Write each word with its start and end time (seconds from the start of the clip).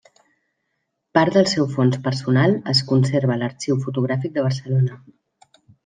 Part 1.17 1.35
del 1.35 1.45
seu 1.51 1.67
fons 1.75 1.99
personal 2.07 2.57
es 2.73 2.81
conserva 2.93 3.37
a 3.37 3.41
l'Arxiu 3.43 3.79
Fotogràfic 3.87 4.35
de 4.41 4.49
Barcelona. 4.51 5.03